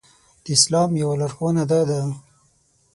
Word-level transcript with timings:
د 0.43 0.45
اسلام 0.57 0.89
يوه 1.01 1.15
لارښوونه 1.19 1.63
دا 1.71 1.81
ده. 1.89 1.99